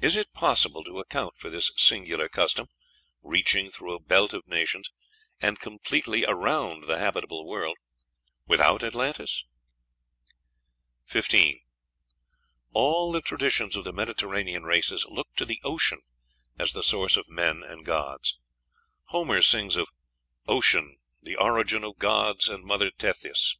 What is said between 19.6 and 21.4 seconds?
of "Ocean, the